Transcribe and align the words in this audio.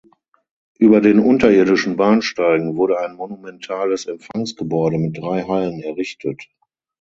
Über 0.79 0.99
den 0.99 1.19
unterirdischen 1.19 1.95
Bahnsteigen 1.95 2.75
wurde 2.75 2.99
ein 2.99 3.13
monumentales 3.15 4.07
Empfangsgebäude 4.07 4.97
mit 4.97 5.15
drei 5.19 5.43
Hallen 5.43 5.79
errichtet. 5.81 6.49